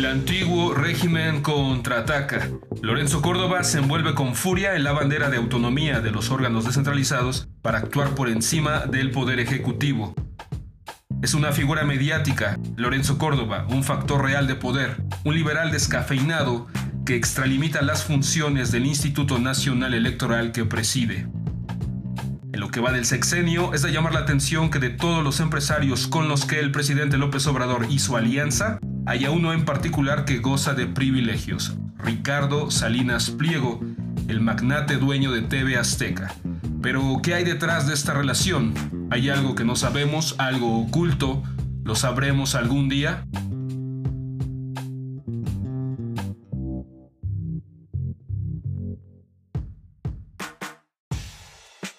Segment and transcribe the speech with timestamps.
[0.00, 2.48] El antiguo régimen contraataca.
[2.80, 7.50] Lorenzo Córdoba se envuelve con furia en la bandera de autonomía de los órganos descentralizados
[7.60, 10.14] para actuar por encima del poder ejecutivo.
[11.20, 16.66] Es una figura mediática, Lorenzo Córdoba, un factor real de poder, un liberal descafeinado
[17.04, 21.28] que extralimita las funciones del Instituto Nacional Electoral que preside.
[22.54, 25.40] En lo que va del sexenio es de llamar la atención que de todos los
[25.40, 30.38] empresarios con los que el presidente López Obrador hizo alianza, hay uno en particular que
[30.38, 33.80] goza de privilegios, Ricardo Salinas Pliego,
[34.28, 36.34] el magnate dueño de TV Azteca.
[36.82, 38.74] Pero, ¿qué hay detrás de esta relación?
[39.10, 41.42] ¿Hay algo que no sabemos, algo oculto?
[41.84, 43.26] ¿Lo sabremos algún día?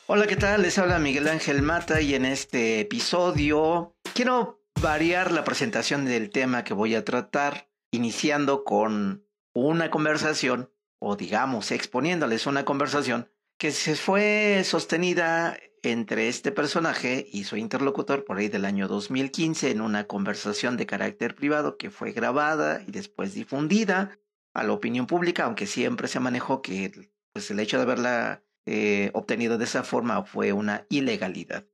[0.08, 0.64] Hola, ¿qué tal?
[0.64, 6.64] Les habla Miguel Ángel Mata y en este episodio quiero variar la presentación del tema
[6.64, 9.24] que voy a tratar, iniciando con
[9.54, 13.30] una conversación, o digamos, exponiéndoles una conversación
[13.60, 19.70] que se fue sostenida entre este personaje y su interlocutor por ahí del año 2015
[19.70, 24.18] en una conversación de carácter privado que fue grabada y después difundida
[24.56, 29.12] a la opinión pública, aunque siempre se manejó que pues, el hecho de haberla eh,
[29.14, 31.66] obtenido de esa forma fue una ilegalidad.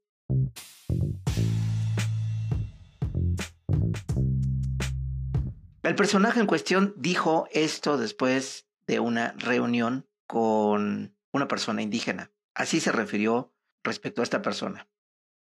[5.88, 12.30] El personaje en cuestión dijo esto después de una reunión con una persona indígena.
[12.54, 13.54] Así se refirió
[13.86, 14.90] respecto a esta persona.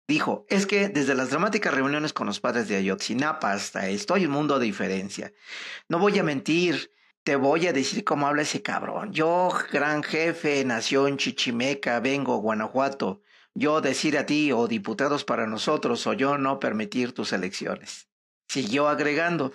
[0.07, 4.25] Dijo, es que desde las dramáticas reuniones con los padres de Ayotzinapa hasta esto hay
[4.25, 5.33] un mundo de diferencia.
[5.89, 9.11] No voy a mentir, te voy a decir cómo habla ese cabrón.
[9.11, 13.19] Yo, gran jefe, nación Chichimeca, vengo, Guanajuato.
[13.53, 18.07] Yo decir a ti, o diputados para nosotros, o yo no permitir tus elecciones.
[18.47, 19.51] Siguió agregando,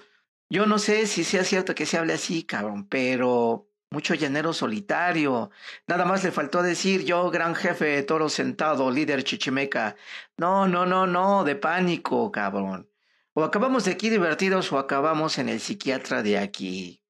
[0.53, 5.51] yo no sé si sea cierto que se hable así, cabrón, pero mucho llanero solitario.
[5.87, 9.97] Nada más le faltó decir yo, gran jefe, toro sentado, líder chichimeca.
[10.37, 12.87] No, no, no, no, de pánico, cabrón.
[13.33, 17.03] O acabamos de aquí divertidos o acabamos en el psiquiatra de aquí.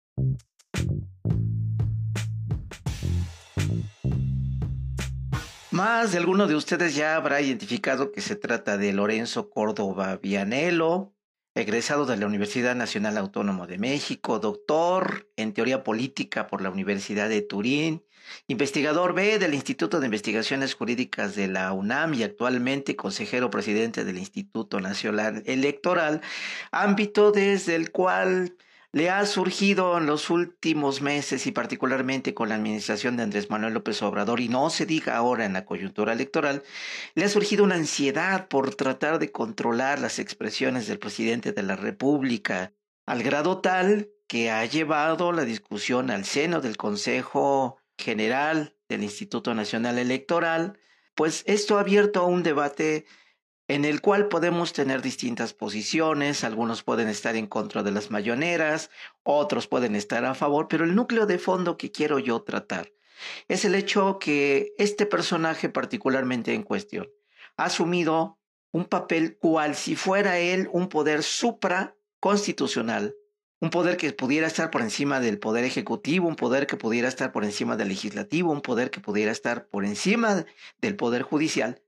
[5.73, 11.12] Más de alguno de ustedes ya habrá identificado que se trata de Lorenzo Córdoba Vianelo,
[11.55, 17.29] egresado de la Universidad Nacional Autónoma de México, doctor en teoría política por la Universidad
[17.29, 18.03] de Turín,
[18.47, 24.19] investigador B del Instituto de Investigaciones Jurídicas de la UNAM y actualmente consejero presidente del
[24.19, 26.23] Instituto Nacional Electoral,
[26.71, 28.57] ámbito desde el cual
[28.93, 33.73] le ha surgido en los últimos meses y particularmente con la administración de Andrés Manuel
[33.73, 36.63] López Obrador y no se diga ahora en la coyuntura electoral,
[37.15, 41.75] le ha surgido una ansiedad por tratar de controlar las expresiones del presidente de la
[41.75, 42.75] República,
[43.07, 49.55] al grado tal que ha llevado la discusión al seno del Consejo General del Instituto
[49.55, 50.79] Nacional Electoral,
[51.15, 53.07] pues esto ha abierto un debate
[53.69, 58.91] en el cual podemos tener distintas posiciones, algunos pueden estar en contra de las mayoneras,
[59.23, 62.93] otros pueden estar a favor, pero el núcleo de fondo que quiero yo tratar
[63.49, 67.09] es el hecho que este personaje particularmente en cuestión
[67.57, 68.39] ha asumido
[68.73, 73.15] un papel cual si fuera él un poder supraconstitucional,
[73.61, 77.31] un poder que pudiera estar por encima del poder ejecutivo, un poder que pudiera estar
[77.33, 80.45] por encima del legislativo, un poder que pudiera estar por encima
[80.81, 81.83] del poder judicial,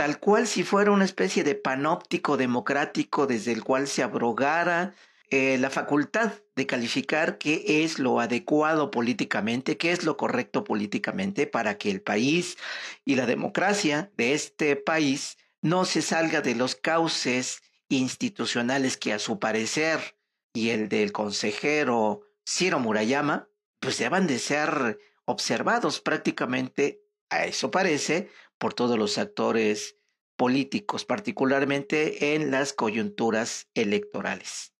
[0.00, 4.94] tal cual si fuera una especie de panóptico democrático desde el cual se abrogara
[5.28, 11.46] eh, la facultad de calificar qué es lo adecuado políticamente, qué es lo correcto políticamente
[11.46, 12.56] para que el país
[13.04, 19.18] y la democracia de este país no se salga de los cauces institucionales que a
[19.18, 20.16] su parecer
[20.54, 23.50] y el del consejero Ciro Murayama,
[23.80, 28.30] pues deban de ser observados prácticamente, a eso parece,
[28.60, 29.96] por todos los actores
[30.36, 34.74] políticos, particularmente en las coyunturas electorales.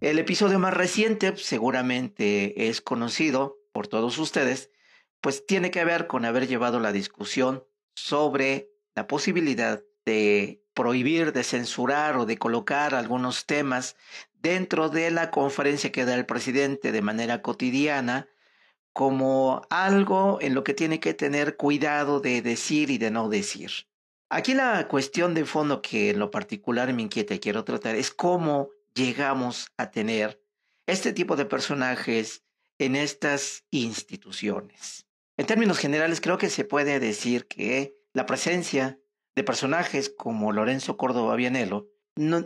[0.00, 4.70] El episodio más reciente seguramente es conocido por todos ustedes,
[5.20, 7.64] pues tiene que ver con haber llevado la discusión
[7.94, 13.96] sobre la posibilidad de prohibir, de censurar o de colocar algunos temas
[14.46, 18.28] dentro de la conferencia que da el presidente de manera cotidiana
[18.92, 23.72] como algo en lo que tiene que tener cuidado de decir y de no decir.
[24.30, 28.12] Aquí la cuestión de fondo que en lo particular me inquieta y quiero tratar es
[28.12, 30.40] cómo llegamos a tener
[30.86, 32.44] este tipo de personajes
[32.78, 35.06] en estas instituciones.
[35.36, 39.00] En términos generales, creo que se puede decir que la presencia
[39.34, 41.88] de personajes como Lorenzo Córdoba Vianello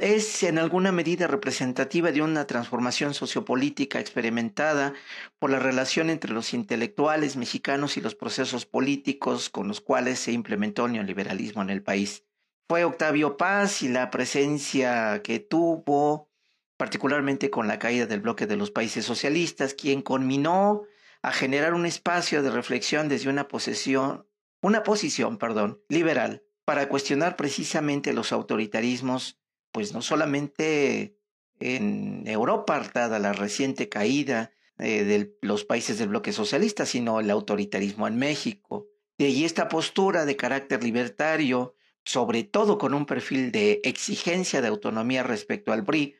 [0.00, 4.94] es en alguna medida representativa de una transformación sociopolítica experimentada
[5.38, 10.32] por la relación entre los intelectuales mexicanos y los procesos políticos con los cuales se
[10.32, 12.24] implementó el neoliberalismo en el país.
[12.68, 16.28] Fue Octavio Paz y la presencia que tuvo,
[16.76, 20.82] particularmente con la caída del bloque de los países socialistas, quien conminó
[21.22, 24.26] a generar un espacio de reflexión desde una posesión,
[24.62, 29.39] una posición, perdón, liberal para cuestionar precisamente los autoritarismos
[29.72, 31.16] pues no solamente
[31.60, 37.30] en Europa, dada la reciente caída eh, de los países del bloque socialista, sino el
[37.30, 38.88] autoritarismo en México.
[39.18, 41.74] De allí esta postura de carácter libertario,
[42.04, 46.16] sobre todo con un perfil de exigencia de autonomía respecto al BRI,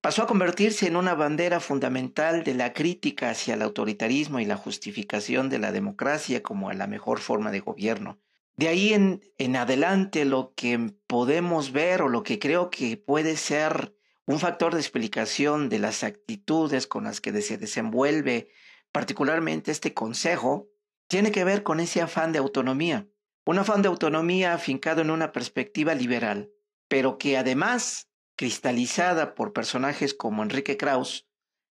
[0.00, 4.56] pasó a convertirse en una bandera fundamental de la crítica hacia el autoritarismo y la
[4.56, 8.18] justificación de la democracia como la mejor forma de gobierno.
[8.58, 13.94] De ahí en, adelante lo que podemos ver o lo que creo que puede ser
[14.26, 18.50] un factor de explicación de las actitudes con las que se desenvuelve
[18.90, 20.68] particularmente este consejo,
[21.06, 23.06] tiene que ver con ese afán de autonomía,
[23.46, 26.50] un afán de autonomía afincado en una perspectiva liberal,
[26.88, 31.28] pero que además, cristalizada por personajes como Enrique Krauss,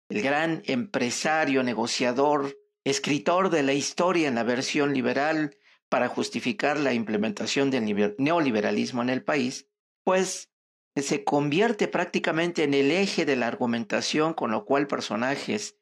[0.08, 5.56] el gran empresario, negociador, escritor de la historia en la versión liberal
[5.88, 9.68] para justificar la implementación del neoliberalismo en el país,
[10.04, 10.50] pues
[10.94, 15.76] se convierte prácticamente en el eje de la argumentación con lo cual personajes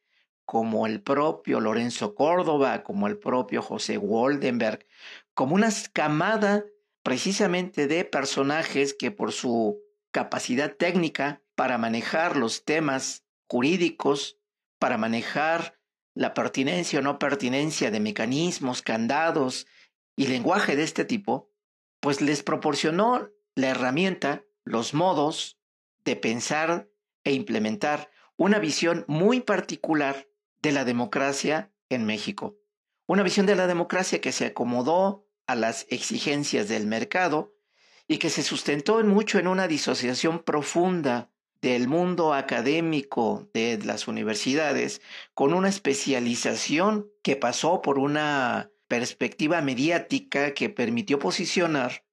[0.45, 4.87] como el propio Lorenzo Córdoba, como el propio José Waldenberg,
[5.33, 6.65] como una camada
[7.03, 9.81] precisamente de personajes que por su
[10.11, 14.39] capacidad técnica para manejar los temas jurídicos,
[14.79, 15.79] para manejar
[16.15, 19.67] la pertinencia o no pertinencia de mecanismos, candados,
[20.17, 21.51] y lenguaje de este tipo,
[22.01, 25.59] pues les proporcionó la herramienta, los modos
[26.05, 26.89] de pensar
[27.25, 30.29] e implementar una visión muy particular
[30.61, 32.57] de la democracia en México.
[33.07, 37.55] Una visión de la democracia que se acomodó a las exigencias del mercado
[38.07, 44.09] y que se sustentó en mucho en una disociación profunda del mundo académico de las
[44.09, 45.01] universidades
[45.33, 52.05] con una especialización que pasó por una perspectiva mediática que permitió posicionar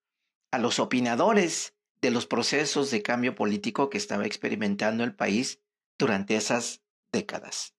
[0.52, 5.62] a los opinadores de los procesos de cambio político que estaba experimentando el país
[6.00, 6.82] durante esas
[7.12, 7.76] décadas.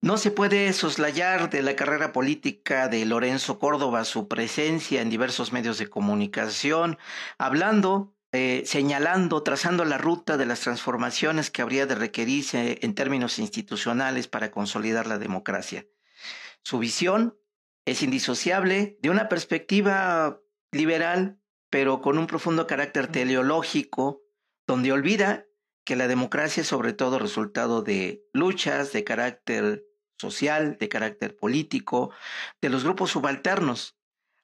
[0.00, 5.52] No se puede soslayar de la carrera política de Lorenzo Córdoba su presencia en diversos
[5.52, 6.96] medios de comunicación,
[7.38, 13.38] hablando eh, señalando, trazando la ruta de las transformaciones que habría de requerirse en términos
[13.40, 15.86] institucionales para consolidar la democracia.
[16.62, 17.36] Su visión
[17.84, 20.40] es indisociable de una perspectiva
[20.70, 21.40] liberal,
[21.70, 24.22] pero con un profundo carácter teleológico,
[24.66, 25.46] donde olvida
[25.84, 29.84] que la democracia es sobre todo resultado de luchas de carácter
[30.18, 32.12] social, de carácter político,
[32.60, 33.96] de los grupos subalternos,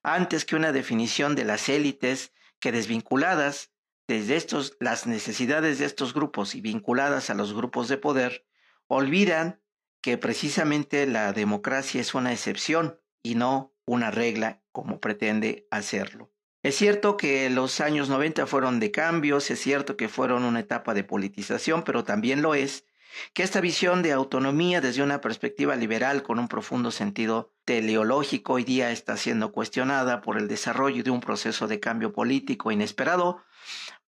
[0.03, 3.71] antes que una definición de las élites que desvinculadas
[4.09, 8.47] desde estos, las necesidades de estos grupos y vinculadas a los grupos de poder,
[8.87, 9.61] olvidan
[10.01, 16.31] que precisamente la democracia es una excepción y no una regla como pretende hacerlo.
[16.63, 20.95] Es cierto que los años 90 fueron de cambios, es cierto que fueron una etapa
[20.95, 22.87] de politización, pero también lo es
[23.35, 28.65] que esta visión de autonomía desde una perspectiva liberal con un profundo sentido teleológico hoy
[28.65, 33.43] día está siendo cuestionada por el desarrollo de un proceso de cambio político inesperado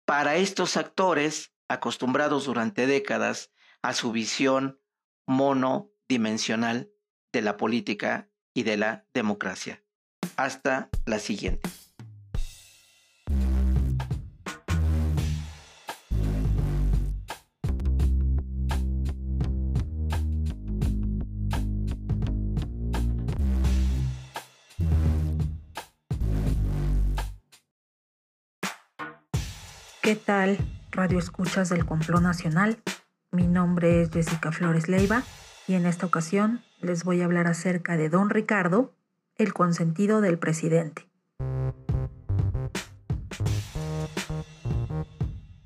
[0.04, 3.50] para estos actores acostumbrados durante décadas
[3.82, 4.80] a su visión
[5.26, 6.90] monodimensional
[7.32, 9.82] de la política y de la democracia.
[10.37, 11.68] Hasta la siguiente.
[30.04, 30.58] ¿Qué tal,
[30.90, 32.76] Radio Escuchas del Complot Nacional?
[33.32, 35.23] Mi nombre es Jessica Flores Leiva
[35.66, 38.92] y en esta ocasión les voy a hablar acerca de Don Ricardo,
[39.37, 41.08] el consentido del presidente.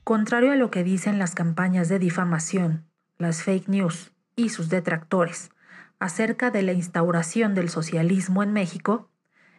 [0.05, 5.51] Contrario a lo que dicen las campañas de difamación, las fake news y sus detractores
[5.99, 9.11] acerca de la instauración del socialismo en México,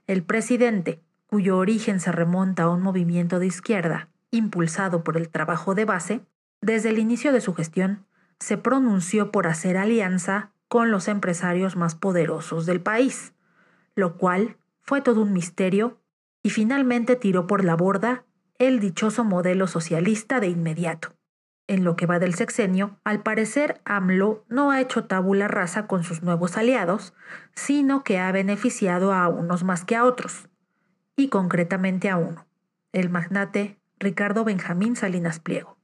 [0.07, 5.75] el presidente, cuyo origen se remonta a un movimiento de izquierda, impulsado por el trabajo
[5.75, 6.21] de base,
[6.61, 8.05] desde el inicio de su gestión,
[8.39, 13.33] se pronunció por hacer alianza con los empresarios más poderosos del país,
[13.95, 15.99] lo cual fue todo un misterio
[16.43, 18.25] y finalmente tiró por la borda
[18.59, 21.13] el dichoso modelo socialista de inmediato.
[21.67, 26.03] En lo que va del sexenio, al parecer AMLO no ha hecho tabula rasa con
[26.03, 27.13] sus nuevos aliados,
[27.53, 30.49] sino que ha beneficiado a unos más que a otros,
[31.15, 32.47] y concretamente a uno,
[32.91, 35.77] el magnate Ricardo Benjamín Salinas Pliego,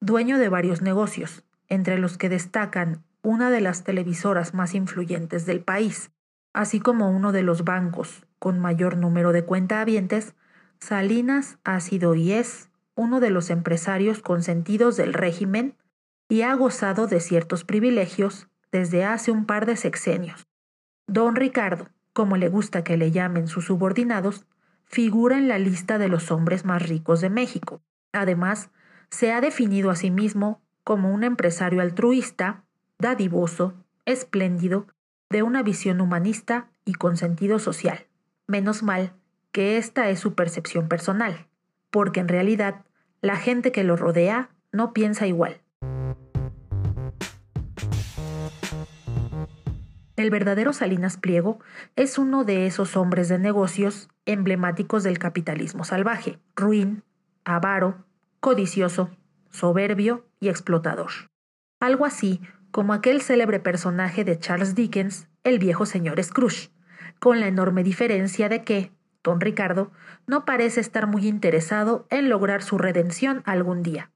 [0.00, 5.60] dueño de varios negocios, entre los que destacan una de las televisoras más influyentes del
[5.60, 6.10] país,
[6.52, 10.34] así como uno de los bancos con mayor número de cuentahabientes,
[10.80, 15.76] Salinas ha sido y es uno de los empresarios consentidos del régimen
[16.28, 20.48] y ha gozado de ciertos privilegios desde hace un par de sexenios.
[21.06, 24.44] Don Ricardo, como le gusta que le llamen sus subordinados,
[24.90, 27.80] figura en la lista de los hombres más ricos de México.
[28.12, 28.70] Además,
[29.08, 32.64] se ha definido a sí mismo como un empresario altruista,
[32.98, 34.88] dadivoso, espléndido,
[35.30, 38.08] de una visión humanista y con sentido social.
[38.48, 39.12] Menos mal
[39.52, 41.46] que esta es su percepción personal,
[41.90, 42.84] porque en realidad
[43.20, 45.60] la gente que lo rodea no piensa igual.
[50.20, 51.60] El verdadero Salinas Pliego
[51.96, 57.02] es uno de esos hombres de negocios emblemáticos del capitalismo salvaje, ruin,
[57.46, 58.04] avaro,
[58.38, 59.08] codicioso,
[59.48, 61.10] soberbio y explotador.
[61.80, 66.70] Algo así como aquel célebre personaje de Charles Dickens, el viejo señor Scrooge,
[67.18, 68.92] con la enorme diferencia de que,
[69.24, 69.90] don Ricardo
[70.26, 74.10] no parece estar muy interesado en lograr su redención algún día.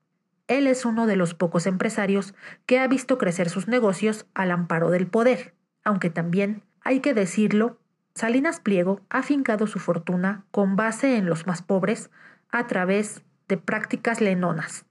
[0.49, 2.35] Él es uno de los pocos empresarios
[2.67, 7.79] que ha visto crecer sus negocios al amparo del poder, aunque también, hay que decirlo,
[8.15, 12.11] Salinas Pliego ha fincado su fortuna con base en los más pobres
[12.51, 14.87] a través de prácticas lenonas.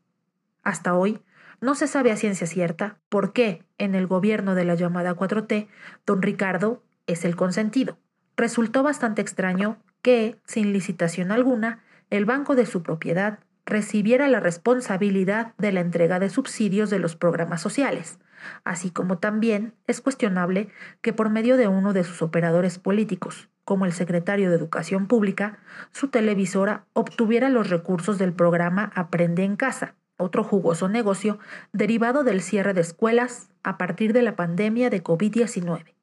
[0.61, 1.21] Hasta hoy,
[1.61, 5.67] no se sabe a ciencia cierta por qué en el gobierno de la llamada 4T,
[6.05, 7.97] don Ricardo es el consentido.
[8.35, 15.53] Resultó bastante extraño que, sin licitación alguna, el banco de su propiedad recibiera la responsabilidad
[15.57, 18.19] de la entrega de subsidios de los programas sociales,
[18.63, 20.69] así como también es cuestionable
[21.01, 25.59] que por medio de uno de sus operadores políticos, como el secretario de Educación Pública,
[25.91, 31.39] su televisora obtuviera los recursos del programa Aprende en Casa, otro jugoso negocio
[31.71, 35.93] derivado del cierre de escuelas a partir de la pandemia de COVID-19.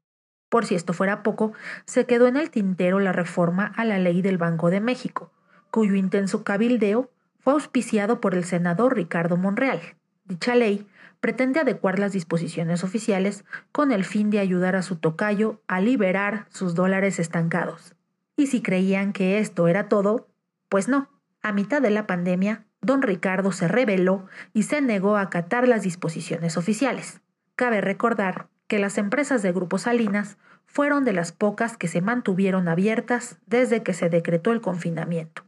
[0.49, 1.53] Por si esto fuera poco,
[1.85, 5.31] se quedó en el tintero la reforma a la ley del Banco de México,
[5.71, 9.81] cuyo intenso cabildeo fue auspiciado por el senador Ricardo Monreal.
[10.25, 10.87] Dicha ley
[11.21, 16.47] pretende adecuar las disposiciones oficiales con el fin de ayudar a su tocayo a liberar
[16.51, 17.95] sus dólares estancados.
[18.37, 20.29] Y si creían que esto era todo,
[20.69, 21.11] pues no.
[21.43, 25.83] A mitad de la pandemia, don Ricardo se rebeló y se negó a acatar las
[25.83, 27.21] disposiciones oficiales.
[27.55, 32.69] Cabe recordar que las empresas de Grupo Salinas fueron de las pocas que se mantuvieron
[32.69, 35.45] abiertas desde que se decretó el confinamiento.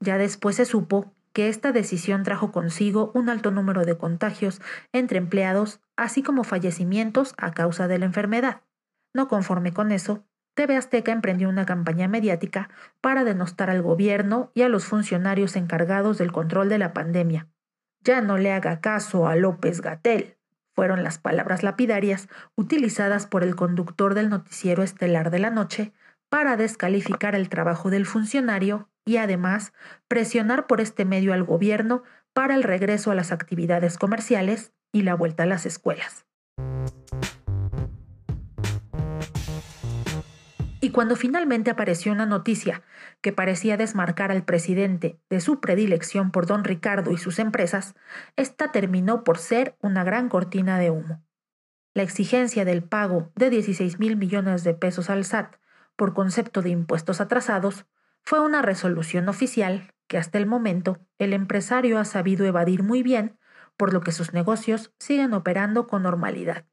[0.00, 4.62] Ya después se supo que esta decisión trajo consigo un alto número de contagios
[4.94, 8.62] entre empleados, así como fallecimientos a causa de la enfermedad.
[9.12, 10.24] No conforme con eso,
[10.54, 12.70] TV Azteca emprendió una campaña mediática
[13.02, 17.48] para denostar al gobierno y a los funcionarios encargados del control de la pandemia.
[18.00, 20.38] Ya no le haga caso a López Gatel,
[20.72, 25.92] fueron las palabras lapidarias utilizadas por el conductor del noticiero estelar de la noche
[26.30, 29.72] para descalificar el trabajo del funcionario y además
[30.08, 32.02] presionar por este medio al gobierno
[32.34, 36.26] para el regreso a las actividades comerciales y la vuelta a las escuelas.
[40.80, 42.82] Y cuando finalmente apareció una noticia
[43.20, 47.94] que parecía desmarcar al presidente de su predilección por don Ricardo y sus empresas,
[48.36, 51.24] esta terminó por ser una gran cortina de humo.
[51.94, 55.56] La exigencia del pago de 16 mil millones de pesos al SAT
[55.96, 57.86] por concepto de impuestos atrasados
[58.26, 63.38] fue una resolución oficial que hasta el momento el empresario ha sabido evadir muy bien,
[63.76, 66.64] por lo que sus negocios siguen operando con normalidad.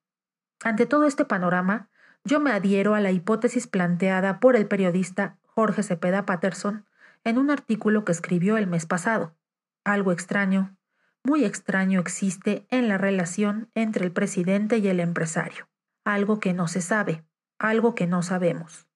[0.63, 1.89] Ante todo este panorama,
[2.23, 6.85] yo me adhiero a la hipótesis planteada por el periodista Jorge Cepeda Patterson
[7.23, 9.35] en un artículo que escribió el mes pasado.
[9.83, 10.75] Algo extraño,
[11.23, 15.69] muy extraño existe en la relación entre el presidente y el empresario.
[16.03, 17.23] Algo que no se sabe,
[17.59, 18.87] algo que no sabemos,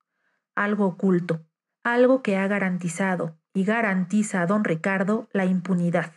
[0.56, 1.47] algo oculto,
[1.94, 6.12] algo que ha garantizado y garantiza a don Ricardo la impunidad.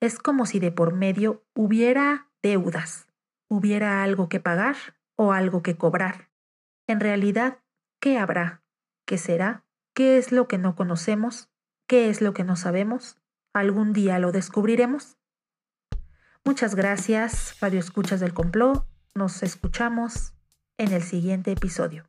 [0.00, 3.06] Es como si de por medio hubiera deudas,
[3.46, 4.76] hubiera algo que pagar
[5.14, 6.30] o algo que cobrar.
[6.86, 7.58] En realidad,
[8.00, 8.62] ¿qué habrá?
[9.04, 9.64] ¿Qué será?
[9.92, 11.50] ¿Qué es lo que no conocemos?
[11.86, 13.18] ¿Qué es lo que no sabemos?
[13.52, 15.18] ¿Algún día lo descubriremos?
[16.42, 18.86] Muchas gracias, Radio Escuchas del Complot.
[19.14, 20.32] Nos escuchamos
[20.78, 22.08] en el siguiente episodio.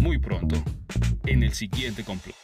[0.00, 0.56] muy pronto,
[1.26, 2.36] en el siguiente complot.